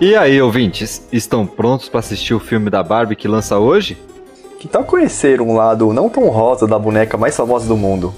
[0.00, 3.98] E aí, ouvintes, estão prontos para assistir o filme da Barbie que lança hoje?
[4.58, 8.14] Que tal conhecer um lado não tão rosa da boneca mais famosa do mundo?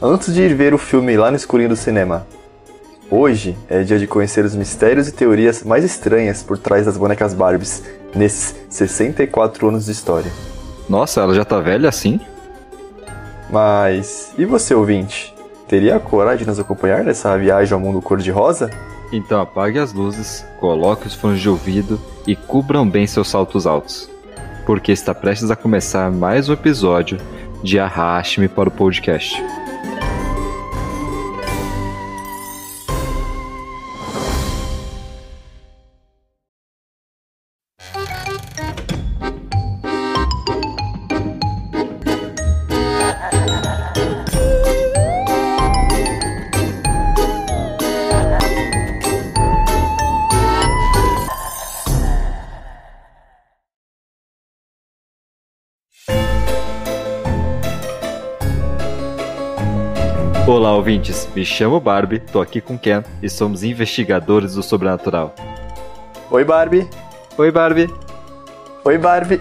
[0.00, 2.24] Antes de ir ver o filme lá no escurinho do cinema.
[3.10, 7.34] Hoje é dia de conhecer os mistérios e teorias mais estranhas por trás das bonecas
[7.34, 7.82] Barbies
[8.14, 10.30] nesses 64 anos de história.
[10.88, 12.20] Nossa, ela já tá velha assim?
[13.50, 15.34] Mas e você, ouvinte?
[15.66, 18.70] Teria a coragem de nos acompanhar nessa viagem ao mundo cor-de-rosa?
[19.14, 24.10] Então apague as luzes, coloque os fones de ouvido e cubram bem seus saltos altos,
[24.66, 27.18] porque está prestes a começar mais um episódio
[27.62, 29.40] de Arraste-me para o podcast.
[60.64, 61.28] Olá, ouvintes.
[61.36, 65.34] Me chamo Barbie, tô aqui com Ken e somos investigadores do sobrenatural.
[66.30, 66.88] Oi, Barbie.
[67.36, 67.94] Oi, Barbie.
[68.82, 69.40] Oi, Barbie.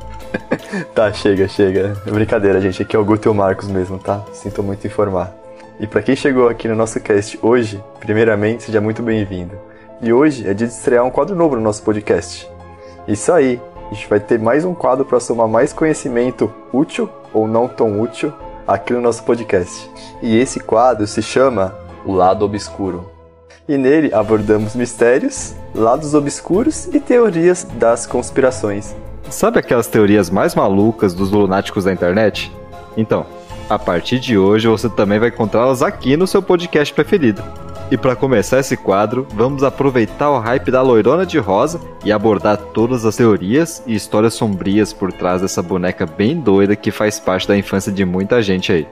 [0.94, 1.94] tá, chega, chega.
[2.04, 2.82] Brincadeira, gente.
[2.82, 4.22] Aqui é o Guto e o Marcos mesmo, tá?
[4.34, 5.34] Sinto muito informar.
[5.80, 9.58] E para quem chegou aqui no nosso cast hoje, primeiramente, seja muito bem-vindo.
[10.02, 12.46] E hoje é dia de estrear um quadro novo no nosso podcast.
[13.08, 13.58] Isso aí,
[13.90, 17.98] a gente vai ter mais um quadro para somar mais conhecimento útil ou não tão
[17.98, 18.30] útil
[18.66, 19.90] aqui no nosso podcast.
[20.22, 23.10] E esse quadro se chama O Lado Obscuro.
[23.68, 28.94] E nele abordamos mistérios, lados obscuros e teorias das conspirações.
[29.30, 32.52] Sabe aquelas teorias mais malucas dos lunáticos da internet?
[32.96, 33.24] Então,
[33.68, 37.42] a partir de hoje você também vai encontrá-las aqui no seu podcast preferido.
[37.90, 42.56] E para começar esse quadro, vamos aproveitar o hype da loirona de rosa e abordar
[42.56, 47.46] todas as teorias e histórias sombrias por trás dessa boneca bem doida que faz parte
[47.46, 48.88] da infância de muita gente aí.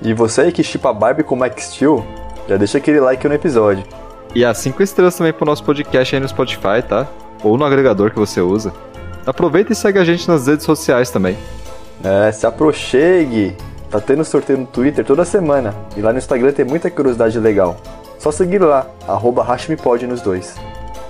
[0.00, 2.04] E você aí que chipa Barbie com Max Steel,
[2.48, 3.84] já deixa aquele like no episódio.
[4.34, 7.08] E as 5 estrelas também pro nosso podcast aí no Spotify, tá?
[7.42, 8.72] Ou no agregador que você usa.
[9.26, 11.36] Aproveita e segue a gente nas redes sociais também.
[12.02, 13.56] É, se aproxegue!
[13.94, 15.72] Tá tendo sorteio no Twitter toda semana.
[15.96, 17.76] E lá no Instagram tem muita curiosidade legal.
[18.18, 20.56] Só seguir lá, arroba Hashmipod nos dois.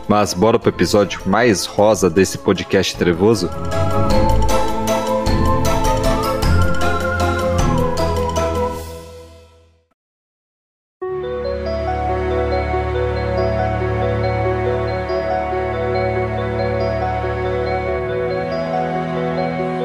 [0.06, 3.48] Mas bora pro episódio mais rosa desse podcast trevoso?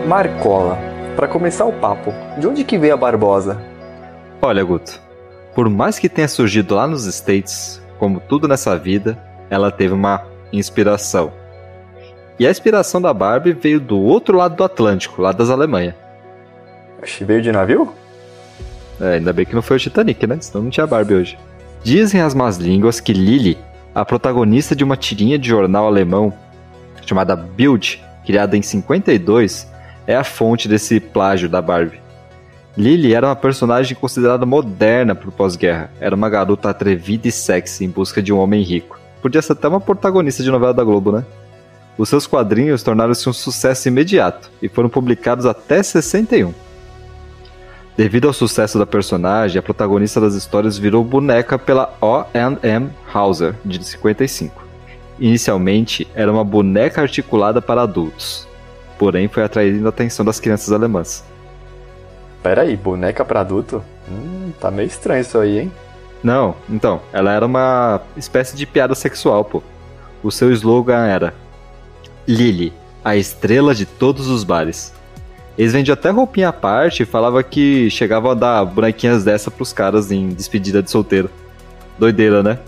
[0.06, 0.89] Marcola.
[1.20, 3.62] Para começar o papo, de onde que veio a Barbosa?
[4.42, 5.02] Olha, Guto,
[5.54, 10.24] por mais que tenha surgido lá nos States, como tudo nessa vida, ela teve uma
[10.54, 11.34] inspiração.
[12.40, 15.94] E a inspiração da Barbie veio do outro lado do Atlântico, lá das Alemanha.
[17.04, 17.94] Que veio de navio?
[19.02, 20.38] É, ainda bem que não foi o Titanic, né?
[20.40, 21.38] Senão não tinha Barbie hoje.
[21.84, 23.58] Dizem as más línguas que Lily,
[23.94, 26.32] a protagonista de uma tirinha de jornal alemão
[27.06, 29.68] chamada Bild, criada em 52,
[30.10, 32.02] é a fonte desse plágio da Barbie.
[32.76, 35.92] Lily era uma personagem considerada moderna pro pós-guerra.
[36.00, 39.00] Era uma garota atrevida e sexy em busca de um homem rico.
[39.22, 41.24] Podia ser até uma protagonista de novela da Globo, né?
[41.96, 46.56] Os seus quadrinhos tornaram-se um sucesso imediato e foram publicados até 61.
[47.96, 53.84] Devido ao sucesso da personagem, a protagonista das histórias virou boneca pela O&M Hauser, de
[53.84, 54.66] 55.
[55.20, 58.49] Inicialmente, era uma boneca articulada para adultos,
[59.00, 61.24] porém foi atraindo a atenção das crianças alemãs.
[62.44, 63.82] Pera aí, boneca para adulto?
[64.10, 65.72] Hum, tá meio estranho isso aí, hein?
[66.22, 69.64] Não, então, ela era uma espécie de piada sexual, pô.
[70.22, 71.34] O seu slogan era
[72.28, 72.74] Lily,
[73.04, 74.94] a estrela de todos os bares.
[75.58, 79.74] Eles vendiam até roupinha à parte e falava que chegavam a dar bonequinhas dessa pros
[79.74, 81.30] caras em despedida de solteiro.
[81.98, 82.60] Doideira, né?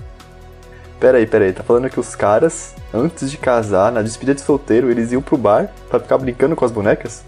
[1.02, 4.42] Pera aí, pera aí, tá falando que os caras, antes de casar, na despedida de
[4.42, 7.24] solteiro, eles iam pro bar para ficar brincando com as bonecas?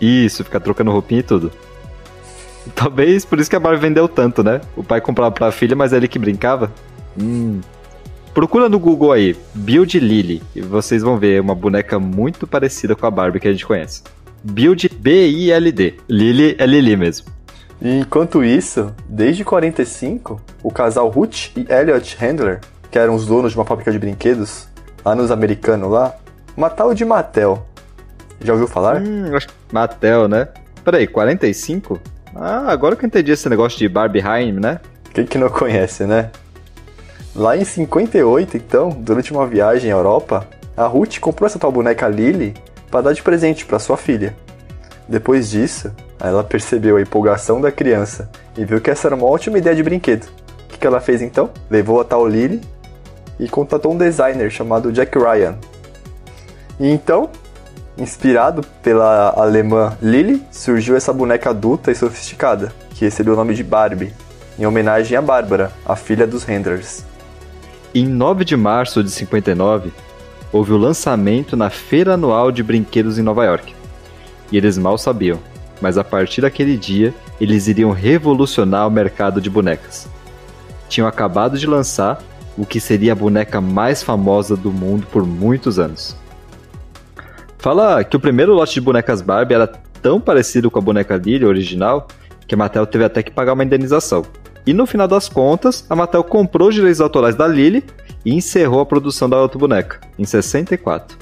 [0.00, 1.52] Isso, ficar trocando roupinha e tudo.
[2.74, 4.60] Talvez por isso que a Barbie vendeu tanto, né?
[4.76, 6.72] O pai comprava pra filha, mas é ele que brincava.
[7.16, 7.60] Hum.
[8.34, 13.06] Procura no Google aí, Build Lily, e vocês vão ver uma boneca muito parecida com
[13.06, 14.02] a Barbie que a gente conhece.
[14.42, 15.94] Build B-I-L-D.
[16.08, 17.37] Lily é Lily mesmo.
[17.80, 22.60] E enquanto isso, desde 45, o casal Ruth e Elliot Handler,
[22.90, 24.68] que eram os donos de uma fábrica de brinquedos,
[25.04, 26.14] lá nos americanos lá,
[26.56, 27.64] uma tal de Mattel.
[28.40, 29.00] Já ouviu falar?
[29.00, 30.48] Hum, acho que Mattel, né?
[30.84, 32.00] Peraí, 45?
[32.34, 34.80] Ah, agora que eu entendi esse negócio de Barbie Heim, né?
[35.12, 36.30] Quem que não conhece, né?
[37.34, 40.46] Lá em 58, então, durante uma viagem à Europa,
[40.76, 42.54] a Ruth comprou essa tal boneca Lily
[42.90, 44.36] para dar de presente para sua filha.
[45.08, 49.58] Depois disso, ela percebeu a empolgação da criança e viu que essa era uma ótima
[49.58, 50.26] ideia de brinquedo.
[50.72, 51.50] O que ela fez então?
[51.70, 52.60] Levou a tal Lily
[53.38, 55.56] e contatou um designer chamado Jack Ryan.
[56.78, 57.30] E então,
[57.96, 63.64] inspirado pela alemã Lily, surgiu essa boneca adulta e sofisticada, que recebeu o nome de
[63.64, 64.12] Barbie,
[64.58, 67.04] em homenagem a Bárbara, a filha dos Renders.
[67.94, 69.92] Em 9 de março de 59,
[70.52, 73.74] houve o lançamento na Feira Anual de Brinquedos em Nova York.
[74.50, 75.38] E eles mal sabiam,
[75.80, 80.08] mas a partir daquele dia eles iriam revolucionar o mercado de bonecas.
[80.88, 82.22] Tinham acabado de lançar
[82.56, 86.16] o que seria a boneca mais famosa do mundo por muitos anos.
[87.58, 91.44] Fala que o primeiro lote de bonecas Barbie era tão parecido com a boneca Lily
[91.44, 92.08] original
[92.46, 94.24] que a Mattel teve até que pagar uma indenização.
[94.66, 97.84] E no final das contas, a Mattel comprou os direitos autorais da Lily
[98.24, 101.16] e encerrou a produção da outra boneca, em 64.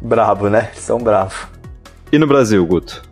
[0.00, 0.70] Bravo, né?
[0.74, 1.48] São bravo.
[2.12, 3.02] E no Brasil, Guto?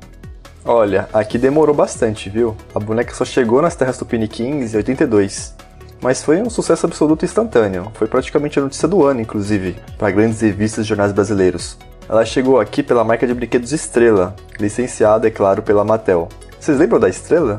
[0.65, 2.57] Olha, aqui demorou bastante, viu?
[2.73, 5.55] A boneca só chegou nas terras tupiniquins em 82.
[6.01, 7.91] Mas foi um sucesso absoluto instantâneo.
[7.95, 11.77] Foi praticamente a notícia do ano, inclusive, para grandes revistas e jornais brasileiros.
[12.09, 16.29] Ela chegou aqui pela marca de brinquedos Estrela, licenciada, é claro, pela Mattel.
[16.61, 17.57] Vocês lembram da Estrela?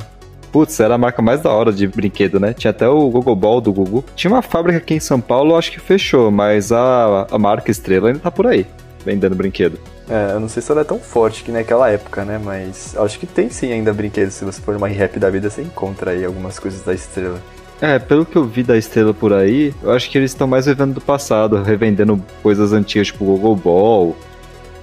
[0.51, 2.53] Putz, era a marca mais da hora de brinquedo, né?
[2.53, 4.03] Tinha até o Google Ball do Google.
[4.15, 8.09] Tinha uma fábrica aqui em São Paulo, acho que fechou, mas a, a marca Estrela
[8.09, 8.67] ainda tá por aí,
[9.05, 9.79] vendendo brinquedo.
[10.09, 12.39] É, eu não sei se ela é tão forte que naquela época, né?
[12.43, 14.33] Mas acho que tem sim ainda brinquedos.
[14.33, 17.39] Se você for numa rap da vida, você encontra aí algumas coisas da Estrela.
[17.81, 20.65] É, pelo que eu vi da Estrela por aí, eu acho que eles estão mais
[20.65, 24.15] vivendo do passado, revendendo coisas antigas, tipo Google Ball,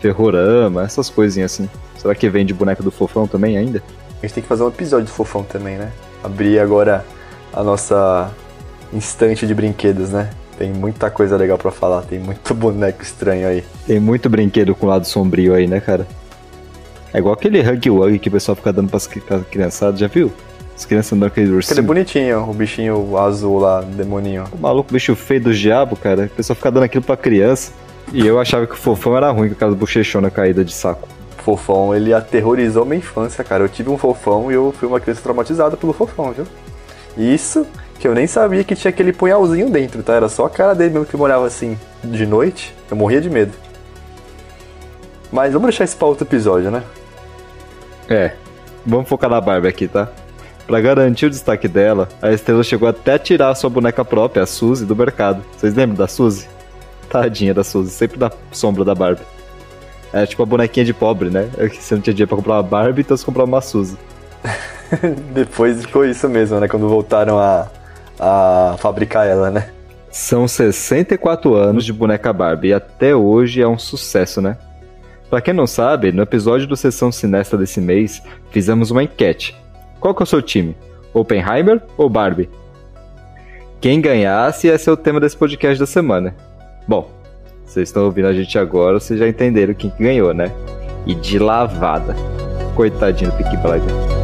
[0.00, 1.68] Ferrorama, essas coisinhas assim.
[1.96, 3.82] Será que vende boneca do Fofão também ainda?
[4.18, 5.92] A gente tem que fazer um episódio do Fofão também, né?
[6.22, 7.04] Abrir agora
[7.52, 8.30] a nossa
[8.92, 10.30] instante de brinquedos, né?
[10.60, 13.64] Tem muita coisa legal para falar, tem muito boneco estranho aí.
[13.86, 16.06] Tem muito brinquedo com lado sombrio aí, né, cara?
[17.14, 19.08] É igual aquele Hug Wug que o pessoal fica dando pras
[19.50, 20.30] criançadas, já viu?
[20.76, 21.72] As crianças andando aquele ursinho.
[21.72, 24.44] Aquele bonitinho, o bichinho azul lá, demoninho.
[24.52, 26.26] O maluco, bicho feio do diabo, cara.
[26.26, 27.72] O pessoal fica dando aquilo pra criança.
[28.12, 31.08] E eu achava que o fofão era ruim com aquela bochechona caída de saco.
[31.38, 33.64] Fofão, ele aterrorizou minha infância, cara.
[33.64, 36.44] Eu tive um fofão e eu fui uma criança traumatizada pelo fofão, viu?
[37.16, 37.66] Isso
[38.00, 40.14] que eu nem sabia que tinha aquele punhalzinho dentro, tá?
[40.14, 42.74] Era só a cara dele mesmo que morava assim de noite.
[42.90, 43.52] Eu morria de medo.
[45.30, 46.82] Mas vamos deixar isso pra outro episódio, né?
[48.08, 48.32] É,
[48.86, 50.08] vamos focar na Barbie aqui, tá?
[50.66, 54.44] Pra garantir o destaque dela, a Estrela chegou até a tirar a sua boneca própria,
[54.44, 55.44] a Suzy, do mercado.
[55.56, 56.48] Vocês lembram da Suzy?
[57.10, 59.22] Tadinha da Suzy, sempre da sombra da Barbie.
[60.10, 61.50] É tipo a bonequinha de pobre, né?
[61.58, 63.98] É que você não tinha dinheiro pra comprar uma Barbie, então você comprava uma Suzy.
[65.34, 66.66] Depois ficou isso mesmo, né?
[66.66, 67.68] Quando voltaram a,
[68.20, 69.70] a fabricar ela, né?
[70.10, 74.58] São 64 anos de boneca Barbie e até hoje é um sucesso, né?
[75.30, 78.20] Pra quem não sabe, no episódio do Sessão Sinesta desse mês,
[78.50, 79.56] fizemos uma enquete.
[80.00, 80.76] Qual que é o seu time?
[81.14, 82.50] Oppenheimer ou Barbie?
[83.80, 86.34] Quem ganhasse ia ser o tema desse podcast da semana.
[86.86, 87.08] Bom,
[87.64, 90.52] vocês estão ouvindo a gente agora, vocês já entenderam quem que ganhou, né?
[91.06, 92.14] E de lavada.
[92.74, 94.19] Coitadinho do Peaky Blinder.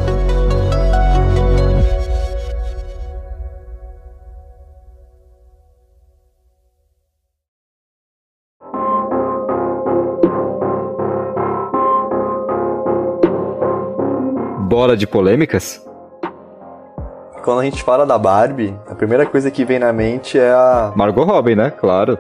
[14.87, 15.85] Bora de polêmicas?
[17.43, 20.93] Quando a gente fala da Barbie, a primeira coisa que vem na mente é a.
[20.95, 21.73] Margot Robbie, né?
[21.73, 22.17] Claro.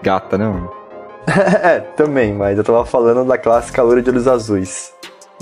[0.00, 0.46] Gata, né?
[0.46, 0.70] mano?
[1.60, 4.92] é, também, mas eu tava falando da clássica loira de olhos azuis.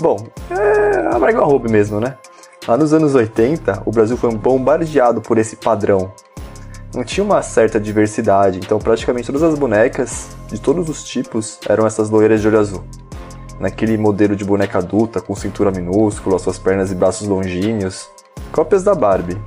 [0.01, 0.17] Bom,
[0.49, 2.17] é a Margot Robbie mesmo, né?
[2.67, 6.11] Lá nos anos 80, o Brasil foi bombardeado por esse padrão.
[6.95, 11.85] Não tinha uma certa diversidade, então praticamente todas as bonecas, de todos os tipos, eram
[11.85, 12.83] essas loiras de olho azul.
[13.59, 18.09] Naquele modelo de boneca adulta, com cintura minúscula, suas pernas e braços longínquos,
[18.51, 19.39] cópias da Barbie.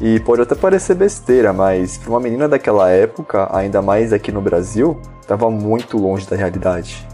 [0.00, 4.40] E pode até parecer besteira, mas para uma menina daquela época, ainda mais aqui no
[4.40, 7.06] Brasil, estava muito longe da realidade.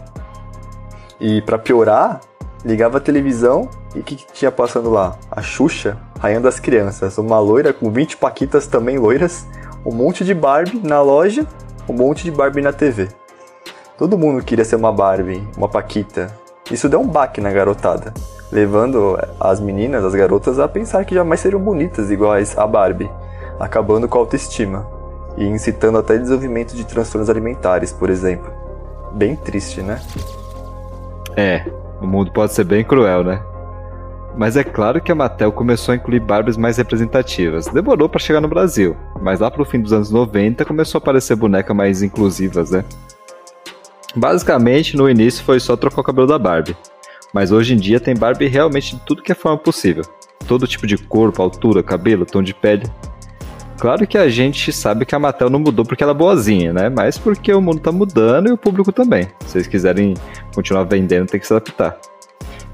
[1.19, 2.21] E para piorar,
[2.63, 5.17] ligava a televisão e o que, que, tinha passando lá?
[5.29, 9.45] A Xuxa, rainha das crianças, uma loira com 20 paquitas também loiras,
[9.85, 11.45] um monte de Barbie na loja,
[11.87, 13.09] um monte de Barbie na TV.
[13.99, 16.33] Todo mundo queria ser uma Barbie, uma paquita.
[16.71, 18.13] Isso deu um baque na garotada
[18.51, 23.09] levando as meninas, as garotas, a pensar que jamais seriam bonitas iguais a Barbie,
[23.59, 24.87] acabando com a autoestima
[25.37, 28.51] e incitando até desenvolvimento de transtornos alimentares, por exemplo.
[29.11, 30.01] Bem triste, né?
[31.35, 31.65] É,
[32.01, 33.41] o mundo pode ser bem cruel, né?
[34.35, 37.67] Mas é claro que a Mattel começou a incluir Barbies mais representativas.
[37.67, 41.35] Demorou para chegar no Brasil, mas lá pro fim dos anos 90 começou a aparecer
[41.35, 42.85] bonecas mais inclusivas, né?
[44.19, 46.75] Basicamente, no início foi só trocar o cabelo da Barbie.
[47.33, 50.03] Mas hoje em dia tem Barbie realmente de tudo que é forma possível.
[50.45, 52.83] Todo tipo de corpo, altura, cabelo, tom de pele.
[53.79, 56.89] Claro que a gente sabe que a Mattel não mudou porque ela é boazinha, né?
[56.89, 59.23] Mas porque o mundo tá mudando e o público também.
[59.45, 60.15] Se vocês quiserem
[60.53, 61.97] continuar vendendo, tem que se adaptar.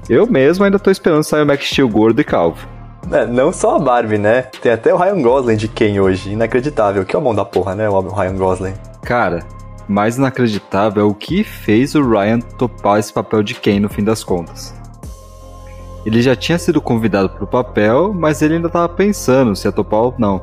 [0.08, 2.66] Eu mesmo ainda tô esperando sair o Max Steel gordo e calvo.
[3.12, 4.42] É, não só a Barbie, né?
[4.60, 6.32] Tem até o Ryan Gosling de Ken hoje.
[6.32, 7.04] Inacreditável.
[7.04, 7.88] Que é o mão da porra, né?
[7.88, 8.74] O Ryan Gosling.
[9.02, 9.44] Cara,
[9.88, 14.02] mais inacreditável é o que fez o Ryan topar esse papel de Ken no fim
[14.02, 14.74] das contas.
[16.04, 19.72] Ele já tinha sido convidado para o papel, mas ele ainda estava pensando se ia
[19.72, 20.40] topar ou não.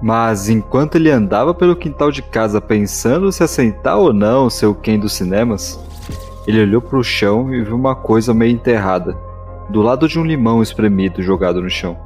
[0.00, 4.74] Mas enquanto ele andava pelo quintal de casa pensando se aceitar ou não ser o
[4.74, 5.78] Ken dos cinemas,
[6.46, 9.16] ele olhou para o chão e viu uma coisa meio enterrada,
[9.68, 11.96] do lado de um limão espremido jogado no chão.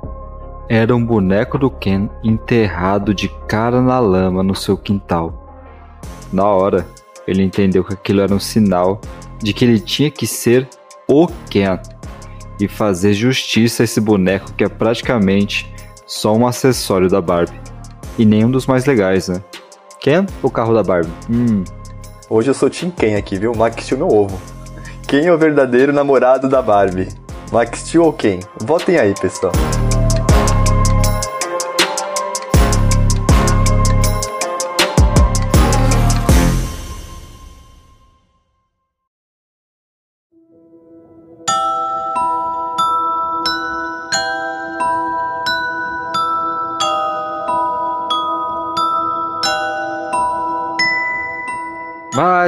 [0.68, 5.45] Era um boneco do Ken enterrado de cara na lama no seu quintal.
[6.32, 6.86] Na hora,
[7.26, 9.00] ele entendeu que aquilo era um sinal
[9.38, 10.68] de que ele tinha que ser
[11.08, 11.78] o Ken
[12.60, 15.72] e fazer justiça a esse boneco que é praticamente
[16.06, 17.60] só um acessório da Barbie.
[18.18, 19.42] E nenhum dos mais legais, né?
[20.00, 21.12] Ken ou carro da Barbie?
[21.30, 21.64] Hum.
[22.30, 23.54] Hoje eu sou Tim Ken aqui, viu?
[23.54, 24.40] Max Steel meu ovo.
[25.06, 27.08] Quem é o verdadeiro namorado da Barbie?
[27.52, 28.40] Max Steel ou quem?
[28.60, 29.52] Votem aí, pessoal.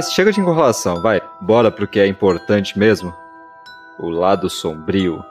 [0.08, 1.20] Mas chega de enrolação, vai.
[1.38, 3.14] Bora pro que é importante mesmo.
[3.98, 5.22] O lado sombrio.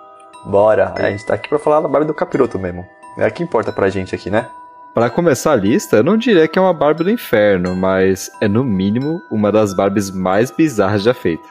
[0.46, 2.86] Bora, a gente tá aqui pra falar da Barbie do Capiroto mesmo.
[3.18, 4.48] É o que importa pra gente aqui, né?
[4.94, 8.48] Para começar a lista, eu não diria que é uma Barbie do inferno, mas é
[8.48, 11.50] no mínimo uma das Barbies mais bizarras já feitas.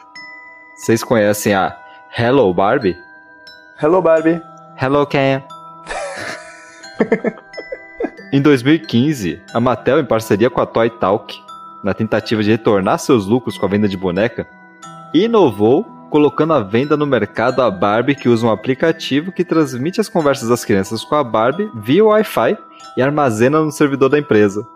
[0.77, 1.77] Vocês conhecem a
[2.17, 2.95] Hello Barbie?
[3.81, 4.41] Hello Barbie.
[4.81, 5.43] Hello Ken.
[8.31, 11.45] em 2015, a Mattel, em parceria com a Toy Talk,
[11.87, 14.45] na tentativa de retornar seus lucros com a venda de boneca,
[15.13, 20.09] inovou colocando à venda no mercado a Barbie que usa um aplicativo que transmite as
[20.09, 22.57] conversas das crianças com a Barbie via Wi-Fi
[22.97, 24.67] e armazena no servidor da empresa.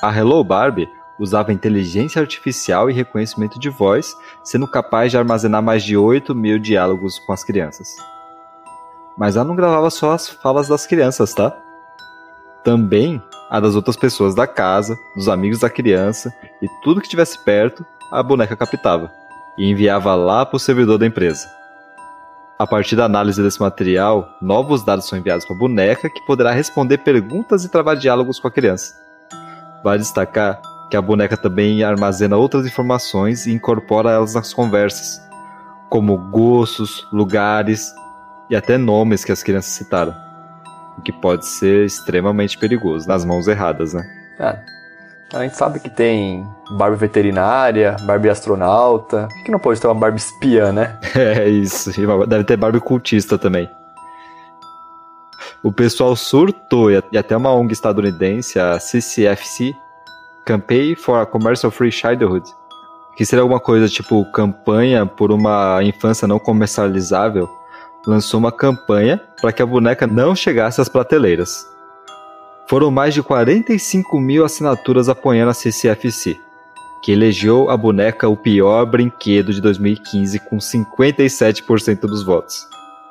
[0.00, 5.82] A Hello Barbie usava inteligência artificial e reconhecimento de voz, sendo capaz de armazenar mais
[5.82, 7.86] de 8 mil diálogos com as crianças.
[9.18, 11.54] Mas ela não gravava só as falas das crianças, tá?
[12.64, 17.36] Também a das outras pessoas da casa, dos amigos da criança e tudo que estivesse
[17.44, 19.12] perto, a boneca captava
[19.58, 21.48] e enviava lá para o servidor da empresa.
[22.56, 26.52] A partir da análise desse material, novos dados são enviados para a boneca que poderá
[26.52, 28.94] responder perguntas e travar diálogos com a criança.
[29.82, 35.20] Vale destacar que a boneca também armazena outras informações e incorpora elas nas conversas,
[35.88, 37.92] como gostos, lugares
[38.48, 40.29] e até nomes que as crianças citaram
[40.98, 44.02] o que pode ser extremamente perigoso nas mãos erradas, né?
[44.38, 44.80] É.
[45.32, 49.28] A gente sabe que tem Barbie veterinária, Barbie astronauta.
[49.28, 50.98] Por que não pode ter uma Barbie espiã, né?
[51.14, 51.92] É isso.
[52.26, 53.70] Deve ter Barbie cultista também.
[55.62, 59.74] O pessoal surtou e até uma ONG estadunidense, a CCFC,
[60.44, 62.50] Campaign for a Commercial Free Childhood,
[63.14, 67.48] que seria alguma coisa tipo campanha por uma infância não comercializável,
[68.06, 71.66] lançou uma campanha para que a boneca não chegasse às prateleiras.
[72.66, 76.38] Foram mais de 45 mil assinaturas apoiando a CCFC,
[77.02, 82.56] que elegeu a boneca o pior brinquedo de 2015 com 57% dos votos.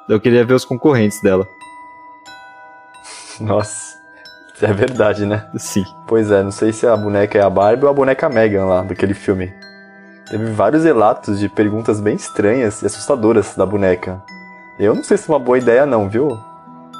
[0.07, 1.45] Eu queria ver os concorrentes dela.
[3.39, 3.97] Nossa,
[4.55, 5.47] isso é verdade, né?
[5.57, 5.85] Sim.
[6.07, 8.81] Pois é, não sei se a boneca é a Barbie ou a boneca Megan lá,
[8.81, 9.53] daquele filme.
[10.29, 14.21] Teve vários relatos de perguntas bem estranhas e assustadoras da boneca.
[14.79, 16.39] Eu não sei se é uma boa ideia não, viu?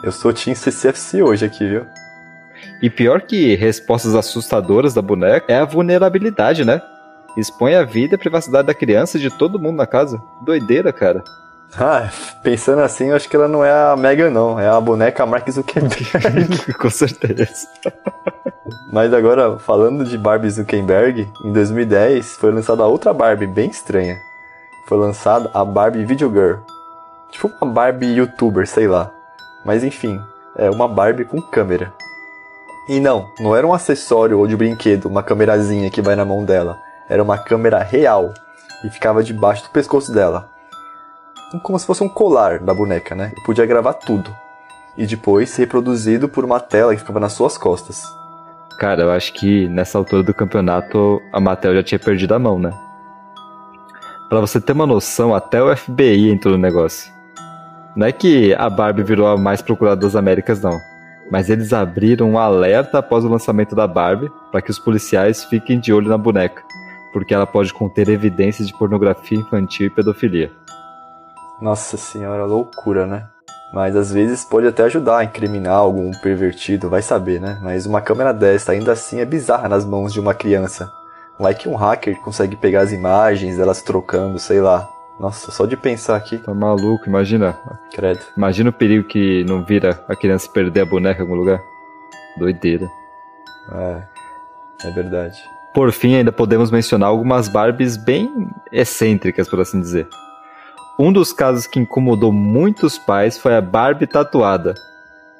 [0.03, 1.85] Eu sou Team CCFC hoje aqui, viu?
[2.81, 6.81] E pior que respostas assustadoras da boneca é a vulnerabilidade, né?
[7.37, 10.21] Expõe a vida e a privacidade da criança e de todo mundo na casa.
[10.41, 11.23] Doideira, cara.
[11.77, 12.09] Ah,
[12.41, 14.59] pensando assim, eu acho que ela não é a Megan, não.
[14.59, 16.73] É a boneca Mark Zuckerberg.
[16.73, 17.67] Com certeza.
[18.91, 24.17] Mas agora, falando de Barbie Zuckerberg, em 2010 foi lançada outra Barbie bem estranha.
[24.87, 26.55] Foi lançada a Barbie Video Girl,
[27.31, 29.11] Tipo uma Barbie youtuber, sei lá.
[29.65, 30.19] Mas enfim,
[30.55, 31.93] é uma Barbie com câmera.
[32.87, 36.43] E não, não era um acessório ou de brinquedo, uma câmerazinha que vai na mão
[36.43, 36.79] dela.
[37.07, 38.33] Era uma câmera real
[38.83, 40.49] e ficava debaixo do pescoço dela.
[41.63, 43.31] como se fosse um colar da boneca, né?
[43.37, 44.35] E podia gravar tudo.
[44.97, 48.03] E depois ser reproduzido por uma tela que ficava nas suas costas.
[48.79, 52.57] Cara, eu acho que nessa altura do campeonato a Mattel já tinha perdido a mão,
[52.57, 52.71] né?
[54.29, 57.18] Pra você ter uma noção, até o FBI entrou no negócio.
[57.95, 60.77] Não é que a Barbie virou a mais procurada das Américas, não.
[61.31, 65.79] Mas eles abriram um alerta após o lançamento da Barbie para que os policiais fiquem
[65.79, 66.63] de olho na boneca,
[67.13, 70.51] porque ela pode conter evidências de pornografia infantil e pedofilia.
[71.61, 73.27] Nossa senhora, loucura, né?
[73.73, 77.59] Mas às vezes pode até ajudar a incriminar algum pervertido, vai saber, né?
[77.61, 80.91] Mas uma câmera desta ainda assim é bizarra nas mãos de uma criança.
[81.37, 84.89] Vai que um hacker consegue pegar as imagens, elas trocando, sei lá.
[85.19, 86.37] Nossa, só de pensar aqui.
[86.37, 87.57] Tá maluco, imagina.
[87.91, 88.21] Credo.
[88.37, 91.61] Imagina o perigo que não vira a criança perder a boneca em algum lugar.
[92.37, 92.89] Doideira.
[93.71, 95.37] É, é verdade.
[95.73, 100.07] Por fim, ainda podemos mencionar algumas Barbies bem excêntricas, por assim dizer.
[100.97, 104.73] Um dos casos que incomodou muitos pais foi a Barbie tatuada.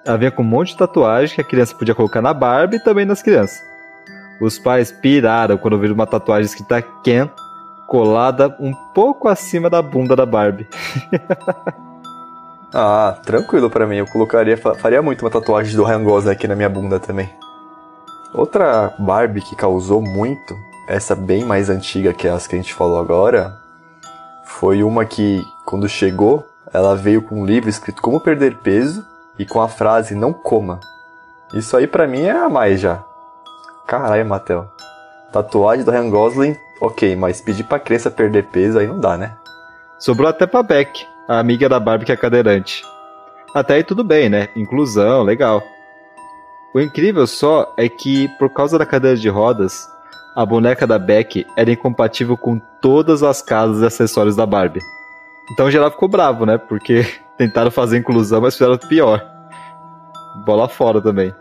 [0.05, 2.83] Ela vinha com um monte de tatuagem que a criança podia colocar na Barbie e
[2.83, 3.59] também nas crianças.
[4.41, 7.29] Os pais piraram quando viram uma tatuagem escrita Ken
[7.89, 10.67] colada um pouco acima da bunda da Barbie.
[12.72, 13.98] ah, tranquilo para mim.
[13.98, 17.27] Eu colocaria, faria muito uma tatuagem do Ryan Gosling aqui na minha bunda também.
[18.31, 20.55] Outra Barbie que causou muito,
[20.88, 23.51] essa bem mais antiga que as que a gente falou agora,
[24.46, 29.03] foi uma que, quando chegou, ela veio com um livro escrito Como Perder Peso
[29.39, 30.79] e com a frase Não coma.
[31.55, 33.03] Isso aí para mim é a mais já.
[33.88, 34.67] Caralho, Matel.
[35.31, 39.36] Tatuagem do Ryan Gosling, ok, mas pedir pra criança perder peso aí não dá, né?
[40.00, 42.83] Sobrou até pra Beck, a amiga da Barbie que é cadeirante.
[43.53, 44.48] Até aí tudo bem, né?
[44.55, 45.63] Inclusão, legal.
[46.74, 49.89] O incrível só é que, por causa da cadeira de rodas,
[50.36, 54.81] a boneca da Beck era incompatível com todas as casas e acessórios da Barbie.
[55.51, 56.57] Então o geral ficou bravo, né?
[56.57, 57.05] Porque
[57.38, 59.25] tentaram fazer inclusão, mas fizeram pior.
[60.45, 61.33] Bola fora também.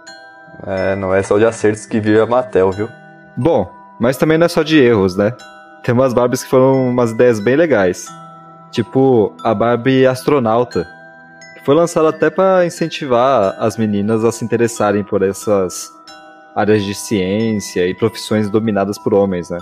[0.66, 2.88] É, não é só de acertos que vive a Mattel, viu?
[3.36, 5.34] Bom, mas também não é só de erros, né?
[5.82, 8.06] Tem umas Barbies que foram umas ideias bem legais.
[8.70, 10.86] Tipo a Barbie astronauta,
[11.56, 15.90] que foi lançada até para incentivar as meninas a se interessarem por essas
[16.54, 19.58] áreas de ciência e profissões dominadas por homens, né?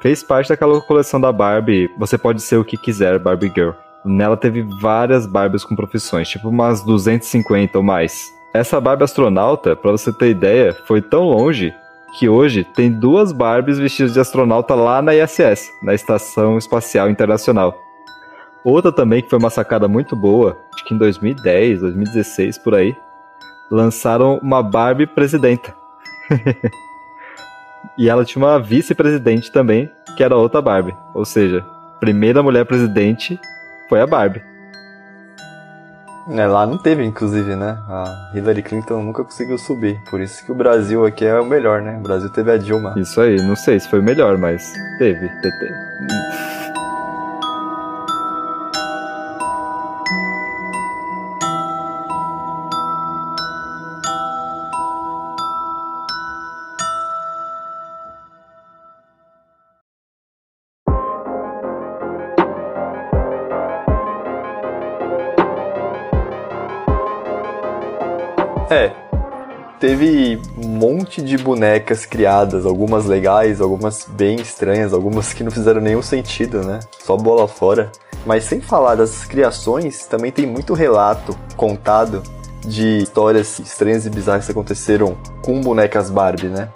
[0.00, 3.72] Fez parte daquela coleção da Barbie Você Pode Ser O Que Quiser, Barbie Girl.
[4.04, 8.32] Nela teve várias Barbies com profissões, tipo umas 250 ou mais.
[8.54, 11.74] Essa Barbie astronauta, pra você ter ideia, foi tão longe
[12.16, 17.76] que hoje tem duas Barbies vestidas de astronauta lá na ISS, na Estação Espacial Internacional.
[18.64, 22.96] Outra também que foi uma sacada muito boa, acho que em 2010, 2016 por aí,
[23.70, 25.74] lançaram uma Barbie presidenta.
[27.96, 30.96] e ela tinha uma vice-presidente também, que era outra Barbie.
[31.14, 31.64] Ou seja,
[32.00, 33.38] primeira mulher presidente
[33.88, 34.47] foi a Barbie.
[36.30, 37.78] É, lá não teve, inclusive, né?
[37.88, 39.98] A Hillary Clinton nunca conseguiu subir.
[40.10, 41.96] Por isso que o Brasil aqui é o melhor, né?
[41.98, 42.94] O Brasil teve a Dilma.
[42.98, 45.74] Isso aí, não sei se foi o melhor, mas teve, teve.
[68.70, 68.92] É,
[69.80, 75.80] teve um monte de bonecas criadas, algumas legais, algumas bem estranhas, algumas que não fizeram
[75.80, 76.80] nenhum sentido, né?
[76.98, 77.90] Só bola fora.
[78.26, 82.22] Mas sem falar das criações, também tem muito relato contado
[82.60, 86.68] de histórias estranhas e bizarras que aconteceram com bonecas Barbie, né?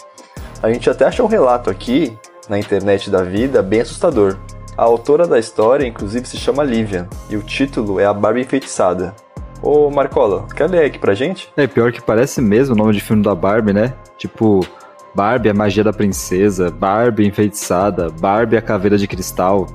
[0.63, 2.17] A gente até achou um relato aqui
[2.49, 4.39] na internet da vida bem assustador.
[4.79, 9.15] A autora da história, inclusive, se chama Livian, e o título é A Barbie Enfeitiçada.
[9.63, 11.49] Ô Marcola, quer ler aqui pra gente?
[11.57, 13.95] É, pior que parece mesmo o nome de filme da Barbie, né?
[14.19, 14.67] Tipo,
[15.15, 19.69] Barbie, a magia da princesa, Barbie enfeitiçada, Barbie, a caveira de cristal.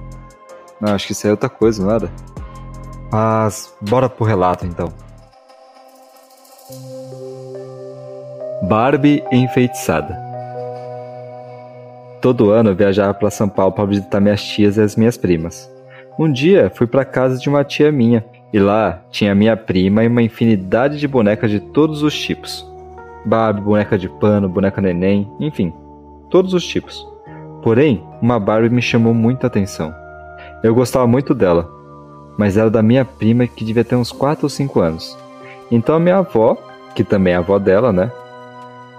[0.82, 2.12] Não, acho que isso é outra coisa, era?
[3.10, 4.91] Mas, bora pro relato então.
[8.63, 10.17] Barbie enfeitiçada.
[12.21, 15.71] Todo ano eu viajava para São Paulo para visitar minhas tias e as minhas primas.
[16.19, 20.07] Um dia fui para casa de uma tia minha e lá tinha minha prima e
[20.07, 22.65] uma infinidade de bonecas de todos os tipos.
[23.25, 25.73] Barbie, boneca de pano, boneca neném, enfim,
[26.29, 27.05] todos os tipos.
[27.62, 29.93] Porém, uma Barbie me chamou muita atenção.
[30.63, 31.69] Eu gostava muito dela,
[32.38, 35.17] mas era da minha prima que devia ter uns 4 ou 5 anos.
[35.69, 36.57] Então a minha avó,
[36.95, 38.12] que também é a avó dela, né,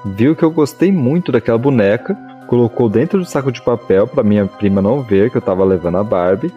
[0.04, 4.46] viu que eu gostei muito daquela boneca, colocou dentro do saco de papel para minha
[4.46, 6.52] prima não ver que eu estava levando a Barbie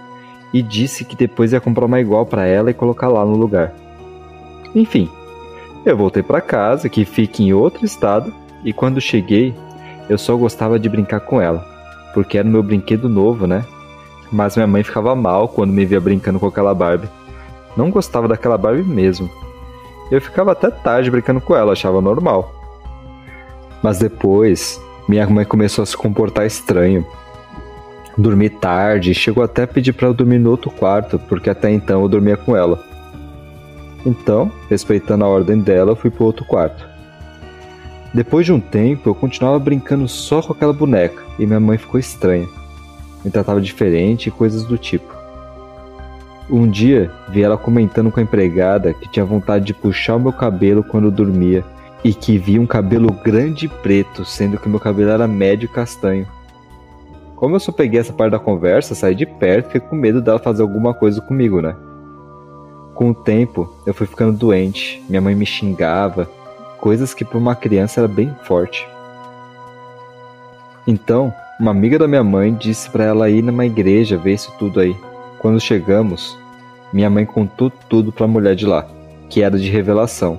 [0.54, 3.74] e disse que depois ia comprar uma igual para ela e colocar lá no lugar.
[4.76, 5.10] Enfim,
[5.86, 8.34] eu voltei para casa, que fica em outro estado,
[8.64, 9.54] e quando cheguei,
[10.10, 11.66] eu só gostava de brincar com ela,
[12.14, 13.66] porque era meu brinquedo novo, né?
[14.32, 17.10] Mas minha mãe ficava mal quando me via brincando com aquela Barbie.
[17.76, 19.30] Não gostava daquela Barbie mesmo.
[20.10, 22.54] Eu ficava até tarde brincando com ela, achava normal.
[23.82, 27.06] Mas depois, minha mãe começou a se comportar estranho.
[28.18, 32.02] Dormi tarde, chegou até a pedir para eu dormir no outro quarto, porque até então
[32.02, 32.84] eu dormia com ela.
[34.06, 36.90] Então, respeitando a ordem dela, eu fui pro outro quarto.
[38.14, 42.00] Depois de um tempo, eu continuava brincando só com aquela boneca e minha mãe ficou
[42.00, 42.48] estranha.
[43.24, 45.16] Me tratava diferente e coisas do tipo.
[46.50, 50.34] Um dia, vi ela comentando com a empregada que tinha vontade de puxar o meu
[50.34, 51.64] cabelo quando eu dormia
[52.04, 55.74] e que via um cabelo grande e preto, sendo que meu cabelo era médio e
[55.74, 56.28] castanho.
[57.42, 60.22] Como eu só peguei essa parte da conversa, saí de perto e fiquei com medo
[60.22, 61.76] dela fazer alguma coisa comigo, né?
[62.94, 66.30] Com o tempo, eu fui ficando doente, minha mãe me xingava,
[66.80, 68.88] coisas que para uma criança era bem forte.
[70.86, 74.80] Então, uma amiga da minha mãe disse para ela ir numa igreja ver isso tudo
[74.80, 74.96] aí.
[75.40, 76.38] Quando chegamos,
[76.94, 78.86] minha mãe contou tudo para a mulher de lá,
[79.32, 80.38] que era de revelação.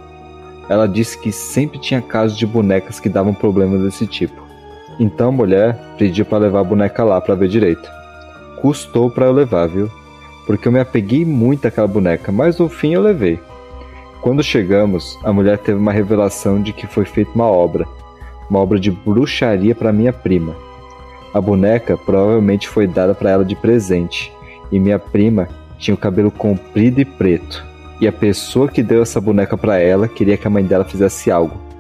[0.68, 4.51] Ela disse que sempre tinha casos de bonecas que davam problemas desse tipo.
[4.98, 7.88] Então a mulher pediu para levar a boneca lá para ver direito.
[8.60, 9.90] Custou para eu levar, viu?
[10.46, 13.40] Porque eu me apeguei muito àquela boneca, mas no fim eu levei.
[14.20, 17.86] Quando chegamos, a mulher teve uma revelação de que foi feita uma obra,
[18.48, 20.54] uma obra de bruxaria para minha prima.
[21.34, 24.32] A boneca provavelmente foi dada para ela de presente,
[24.70, 27.64] e minha prima tinha o cabelo comprido e preto.
[28.00, 31.30] E a pessoa que deu essa boneca para ela queria que a mãe dela fizesse
[31.30, 31.71] algo.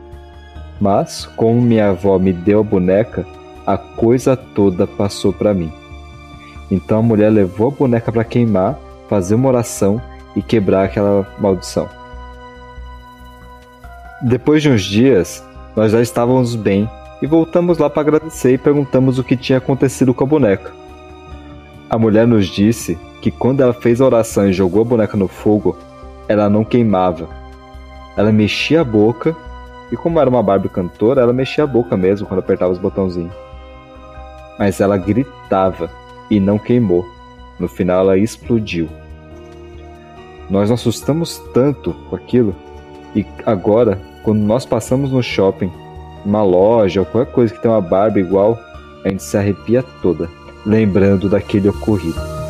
[0.80, 3.26] Mas, como minha avó me deu a boneca,
[3.66, 5.72] a coisa toda passou para mim.
[6.70, 10.00] Então a mulher levou a boneca para queimar, fazer uma oração
[10.34, 11.88] e quebrar aquela maldição.
[14.22, 15.44] Depois de uns dias,
[15.76, 16.88] nós já estávamos bem
[17.20, 20.72] e voltamos lá para agradecer e perguntamos o que tinha acontecido com a boneca.
[21.90, 25.28] A mulher nos disse que quando ela fez a oração e jogou a boneca no
[25.28, 25.76] fogo,
[26.26, 27.28] ela não queimava.
[28.16, 29.36] Ela mexia a boca
[29.92, 33.34] e, como era uma Barbie cantora, ela mexia a boca mesmo quando apertava os botãozinhos.
[34.58, 35.90] Mas ela gritava
[36.30, 37.06] e não queimou.
[37.60, 38.88] No final, ela explodiu.
[40.48, 42.56] Nós nos assustamos tanto com aquilo
[43.14, 45.70] e agora quando nós passamos no shopping,
[46.24, 48.58] uma loja ou qualquer coisa que tem uma barba igual,
[49.04, 50.28] a gente se arrepia toda,
[50.64, 52.41] lembrando daquele ocorrido.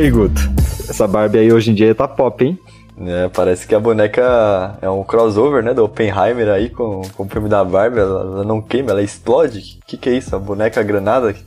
[0.00, 0.40] Hey, Guto.
[0.88, 2.56] Essa Barbie aí hoje em dia tá pop, hein?
[3.00, 7.28] É, parece que a boneca é um crossover, né, do Oppenheimer aí com, com o
[7.28, 7.98] filme da Barbie.
[7.98, 9.80] Ela, ela não queima, ela explode.
[9.82, 10.36] O que, que é isso?
[10.36, 11.30] A boneca granada?
[11.30, 11.42] O que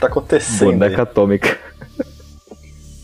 [0.00, 0.72] tá acontecendo?
[0.72, 1.02] Boneca aí?
[1.02, 1.56] atômica.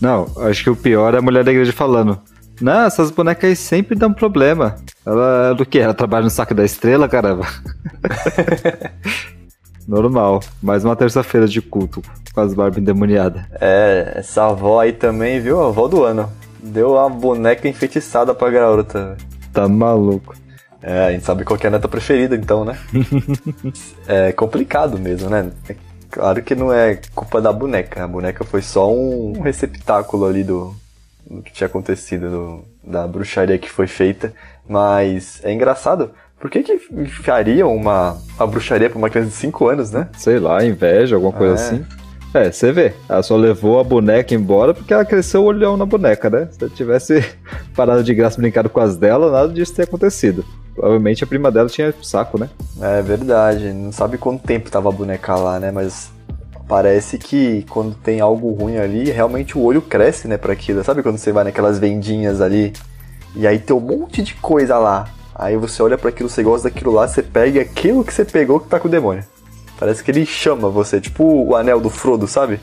[0.00, 2.18] Não, acho que o pior é a mulher da igreja falando.
[2.60, 4.74] Não, essas bonecas aí sempre dão problema.
[5.06, 5.78] Ela do que?
[5.78, 7.46] Ela trabalha no saco da estrela, caramba.
[9.86, 10.40] Normal.
[10.62, 13.42] Mais uma terça-feira de culto com as barbas endemoniadas.
[13.60, 15.60] É, essa avó aí também, viu?
[15.62, 16.30] A avó do ano.
[16.62, 19.16] Deu uma boneca enfeitiçada pra garota.
[19.52, 20.34] Tá maluco.
[20.82, 22.78] É, a gente sabe qual é a neta preferida, então, né?
[24.08, 25.50] é complicado mesmo, né?
[25.68, 25.76] É
[26.10, 28.04] claro que não é culpa da boneca.
[28.04, 30.74] A boneca foi só um receptáculo ali do,
[31.28, 34.32] do que tinha acontecido, do, da bruxaria que foi feita.
[34.68, 39.68] Mas é engraçado por que que enfiariam uma, uma bruxaria pra uma criança de 5
[39.68, 40.08] anos, né?
[40.16, 41.56] Sei lá, inveja, alguma coisa é.
[41.56, 41.84] assim.
[42.32, 45.84] É, você vê, ela só levou a boneca embora porque ela cresceu o olhão na
[45.84, 46.48] boneca, né?
[46.50, 47.24] Se ela tivesse
[47.76, 50.44] parado de graça brincado com as dela, nada disso teria acontecido.
[50.74, 52.48] Provavelmente a prima dela tinha saco, né?
[52.80, 55.70] É verdade, não sabe quanto tempo tava a boneca lá, né?
[55.70, 56.10] Mas
[56.68, 60.84] parece que quando tem algo ruim ali, realmente o olho cresce, né, para aquilo.
[60.84, 62.72] Sabe quando você vai naquelas vendinhas ali
[63.34, 65.08] e aí tem um monte de coisa lá.
[65.40, 68.60] Aí você olha para aquilo, você gosta daquilo lá, você pega aquilo que você pegou
[68.60, 69.24] que tá com o demônio.
[69.78, 72.60] Parece que ele chama você, tipo o anel do Frodo, sabe?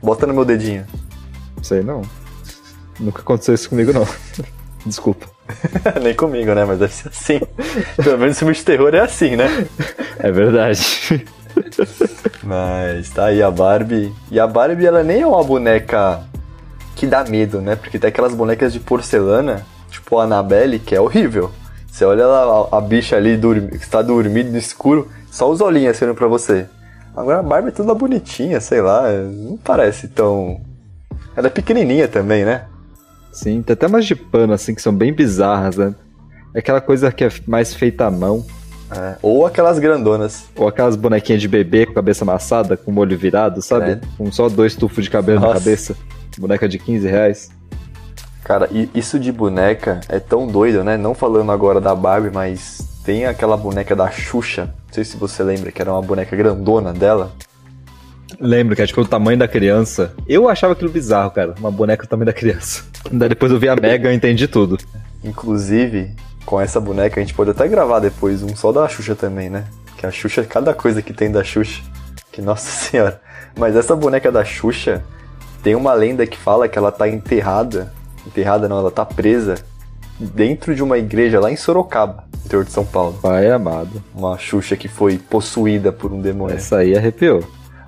[0.00, 0.86] Bota no meu dedinho.
[1.60, 2.02] Sei não.
[3.00, 4.06] Nunca aconteceu isso comigo não.
[4.86, 5.26] Desculpa.
[6.00, 6.64] Nem comigo, né?
[6.64, 7.40] Mas deve ser assim.
[8.00, 9.66] Pelo menos filme de terror é assim, né?
[10.20, 11.26] É verdade.
[12.44, 14.14] Mas tá aí a Barbie.
[14.30, 16.22] E a Barbie, ela nem é uma boneca
[16.94, 17.74] que dá medo, né?
[17.74, 21.50] Porque tem aquelas bonecas de porcelana, tipo a Annabelle, que é horrível.
[21.92, 25.60] Você olha lá, a, a bicha ali dormi, que está dormindo no escuro, só os
[25.60, 26.66] olhinhos assim pra você.
[27.14, 30.58] Agora a Barbie é toda bonitinha, sei lá, não parece tão.
[31.36, 32.64] Ela é pequenininha também, né?
[33.30, 35.94] Sim, tem até umas de pano assim que são bem bizarras, né?
[36.54, 38.42] É aquela coisa que é mais feita à mão.
[38.90, 40.46] É, ou aquelas grandonas.
[40.56, 43.90] Ou aquelas bonequinhas de bebê com cabeça amassada, com o olho virado, sabe?
[43.90, 44.00] É.
[44.16, 45.52] Com só dois tufos de cabelo Nossa.
[45.52, 45.94] na cabeça.
[46.38, 47.50] Boneca de 15 reais.
[48.44, 50.96] Cara, isso de boneca é tão doido, né?
[50.96, 54.64] Não falando agora da Barbie, mas tem aquela boneca da Xuxa.
[54.86, 57.32] Não sei se você lembra, que era uma boneca grandona dela.
[58.40, 60.14] Lembro que é tipo o tamanho da criança.
[60.26, 61.54] Eu achava aquilo bizarro, cara.
[61.58, 62.84] Uma boneca do tamanho da criança.
[63.10, 64.78] Daí depois eu vi a Mega e entendi tudo.
[65.22, 69.48] Inclusive, com essa boneca a gente pode até gravar depois um só da Xuxa também,
[69.48, 69.64] né?
[69.96, 71.82] Que a Xuxa, cada coisa que tem da Xuxa.
[72.32, 73.20] Que nossa senhora.
[73.56, 75.02] Mas essa boneca da Xuxa
[75.62, 77.92] tem uma lenda que fala que ela tá enterrada.
[78.26, 79.56] Enterrada não, ela tá presa
[80.18, 83.18] dentro de uma igreja lá em Sorocaba, interior de São Paulo.
[83.20, 84.02] Pai amado.
[84.14, 86.56] Uma Xuxa que foi possuída por um demônio.
[86.56, 87.42] Essa aí arrepiou.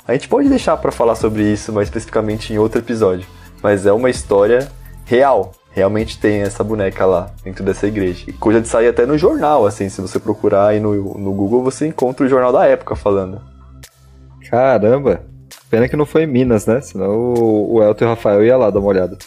[0.06, 3.26] A gente pode deixar para falar sobre isso mais especificamente em outro episódio.
[3.62, 4.68] Mas é uma história
[5.04, 8.24] real realmente tem essa boneca lá dentro dessa igreja.
[8.28, 11.64] E coisa de sair até no jornal, assim, se você procurar aí no, no Google,
[11.64, 13.42] você encontra o jornal da época falando.
[14.48, 15.22] Caramba!
[15.68, 16.80] Pena que não foi em Minas, né?
[16.80, 19.18] Senão o, o Elton e o Rafael ia lá dar uma olhada.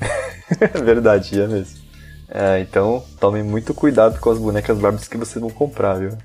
[0.84, 1.80] Verdade, ia mesmo.
[2.28, 6.16] É, então tome muito cuidado com as bonecas Barbies que você não comprar, viu?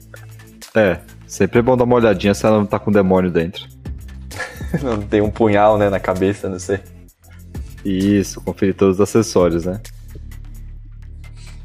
[0.73, 3.67] É, sempre é bom dar uma olhadinha se ela não tá com demônio dentro.
[4.81, 6.79] não tem um punhal, né, na cabeça, não sei.
[7.83, 9.81] Isso, conferir todos os acessórios, né?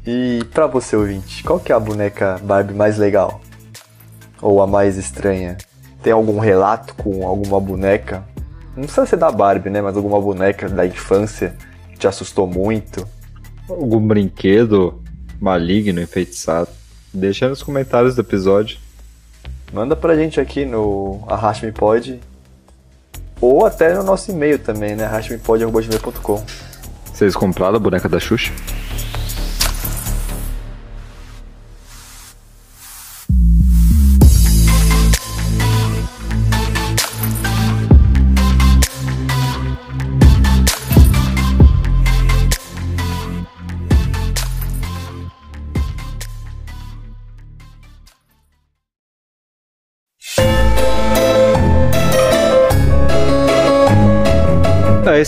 [0.05, 3.41] E pra você, ouvinte, qual que é a boneca Barbie mais legal?
[4.41, 5.57] Ou a mais estranha?
[6.01, 8.25] Tem algum relato com alguma boneca?
[8.75, 9.81] Não precisa ser da Barbie, né?
[9.81, 11.55] Mas alguma boneca da infância
[11.97, 13.07] te assustou muito?
[13.69, 15.01] Algum brinquedo
[15.39, 16.69] maligno, enfeitiçado?
[17.13, 18.77] Deixa nos comentários do episódio.
[19.71, 22.19] Manda pra gente aqui no Arraste Me Pode
[23.41, 25.05] ou até no nosso e-mail também, né?
[25.05, 26.43] rachmepod.com.
[27.13, 28.51] Vocês compraram a boneca da Xuxa?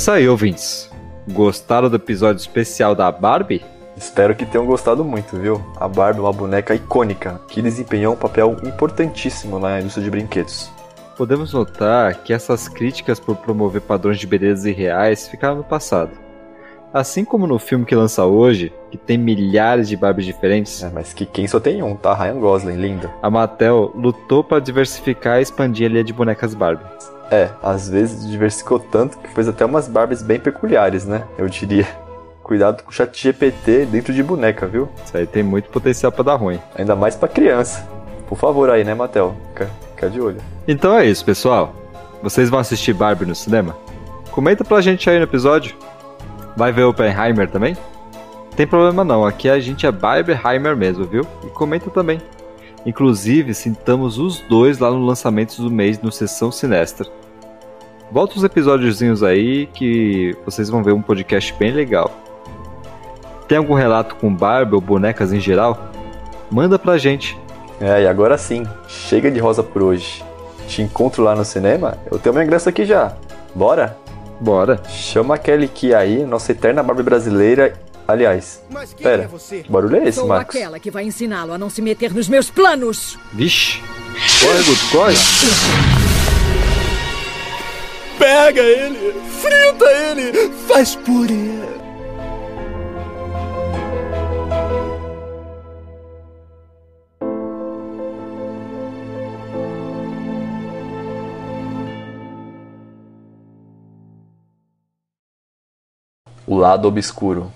[0.05, 0.91] Isso aí, ouvintes.
[1.31, 3.65] Gostaram do episódio especial da Barbie?
[3.97, 5.59] Espero que tenham gostado muito, viu?
[5.77, 10.69] A Barbie é uma boneca icônica que desempenhou um papel importantíssimo na indústria de brinquedos.
[11.17, 16.11] Podemos notar que essas críticas por promover padrões de beleza irreais ficaram no passado.
[16.93, 20.83] Assim como no filme que lança hoje, que tem milhares de Barbies diferentes.
[20.83, 22.13] É, mas que quem só tem um, tá?
[22.13, 23.11] Ryan Gosling, linda.
[23.23, 26.85] A Mattel lutou para diversificar e expandir a linha de bonecas Barbie.
[27.31, 31.23] É, às vezes diversificou tanto que fez até umas Barbies bem peculiares, né?
[31.37, 31.87] Eu diria.
[32.43, 34.87] Cuidado com o chat GPT dentro de boneca, viu?
[35.03, 36.59] Isso aí tem muito potencial para dar ruim.
[36.75, 37.87] Ainda mais para criança.
[38.27, 39.35] Por favor aí, né, Matel?
[39.49, 40.37] Fica, fica de olho.
[40.67, 41.73] Então é isso, pessoal.
[42.21, 43.75] Vocês vão assistir Barbie no cinema?
[44.29, 45.75] Comenta pra gente aí no episódio.
[46.55, 47.75] Vai ver Oppenheimer também?
[48.55, 51.25] Tem problema não, aqui a gente é Barbieheimer mesmo, viu?
[51.43, 52.21] E comenta também.
[52.85, 57.07] Inclusive, sintamos os dois lá no lançamento do mês no Sessão Sinestra.
[58.11, 62.11] Volta os episódiozinhos aí que vocês vão ver um podcast bem legal.
[63.47, 65.91] Tem algum relato com Barbie ou bonecas em geral?
[66.51, 67.37] Manda pra gente.
[67.81, 70.23] É, e agora sim, chega de rosa por hoje.
[70.67, 71.97] Te encontro lá no cinema?
[72.11, 73.13] Eu tenho meu ingresso aqui já.
[73.53, 73.97] Bora?
[74.39, 74.81] Bora.
[74.87, 77.73] Chama aquele que aí, nossa eterna Barbie brasileira,
[78.07, 78.61] Aliás,
[79.01, 79.63] pera, é você?
[79.63, 80.55] que barulho é esse, Sou Marcos?
[80.55, 83.17] aquela que vai ensiná-lo a não se meter nos meus planos.
[83.33, 83.79] Vixe,
[84.41, 85.15] corre, Guto, corre.
[88.19, 91.65] Pega ele, frita ele, faz purê.
[106.47, 107.51] O lado obscuro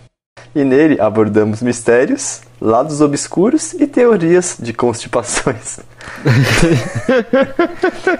[0.55, 5.79] e nele abordamos mistérios, lados obscuros e teorias de constipações.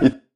[0.01, 0.13] e